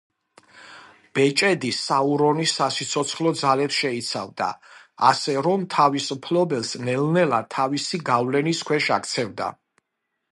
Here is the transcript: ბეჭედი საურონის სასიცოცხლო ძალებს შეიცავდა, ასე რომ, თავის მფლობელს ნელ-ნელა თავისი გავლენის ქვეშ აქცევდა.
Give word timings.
ბეჭედი 1.17 1.69
საურონის 1.79 2.53
სასიცოცხლო 2.59 3.33
ძალებს 3.41 3.77
შეიცავდა, 3.81 4.47
ასე 5.09 5.35
რომ, 5.49 5.67
თავის 5.75 6.07
მფლობელს 6.21 6.73
ნელ-ნელა 6.87 7.43
თავისი 7.57 8.01
გავლენის 8.09 8.63
ქვეშ 8.71 8.89
აქცევდა. 8.97 9.55